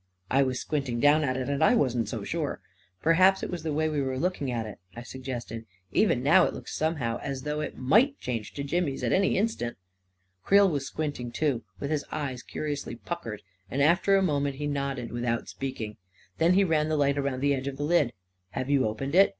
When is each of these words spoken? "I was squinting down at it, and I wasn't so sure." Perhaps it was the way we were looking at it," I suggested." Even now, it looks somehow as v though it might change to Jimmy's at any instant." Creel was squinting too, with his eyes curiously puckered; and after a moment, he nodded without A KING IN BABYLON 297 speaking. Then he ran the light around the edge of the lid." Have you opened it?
"I 0.31 0.41
was 0.41 0.59
squinting 0.59 0.99
down 0.99 1.23
at 1.23 1.37
it, 1.37 1.47
and 1.47 1.63
I 1.63 1.75
wasn't 1.75 2.09
so 2.09 2.23
sure." 2.23 2.59
Perhaps 3.03 3.43
it 3.43 3.51
was 3.51 3.61
the 3.61 3.71
way 3.71 3.87
we 3.87 4.01
were 4.01 4.17
looking 4.17 4.49
at 4.49 4.65
it," 4.65 4.79
I 4.95 5.03
suggested." 5.03 5.67
Even 6.01 6.23
now, 6.23 6.43
it 6.45 6.55
looks 6.55 6.73
somehow 6.73 7.19
as 7.19 7.41
v 7.41 7.45
though 7.45 7.59
it 7.61 7.77
might 7.77 8.19
change 8.19 8.55
to 8.55 8.63
Jimmy's 8.63 9.03
at 9.03 9.13
any 9.13 9.37
instant." 9.37 9.77
Creel 10.43 10.67
was 10.67 10.87
squinting 10.87 11.31
too, 11.31 11.61
with 11.79 11.91
his 11.91 12.03
eyes 12.11 12.41
curiously 12.41 12.95
puckered; 12.95 13.43
and 13.69 13.83
after 13.83 14.15
a 14.15 14.23
moment, 14.23 14.55
he 14.55 14.65
nodded 14.65 15.11
without 15.11 15.43
A 15.43 15.45
KING 15.59 15.69
IN 15.69 15.71
BABYLON 15.71 15.77
297 15.77 15.77
speaking. 15.77 15.97
Then 16.39 16.53
he 16.55 16.63
ran 16.63 16.89
the 16.89 16.97
light 16.97 17.19
around 17.19 17.41
the 17.41 17.53
edge 17.53 17.67
of 17.67 17.77
the 17.77 17.83
lid." 17.83 18.11
Have 18.57 18.71
you 18.71 18.87
opened 18.87 19.13
it? 19.13 19.29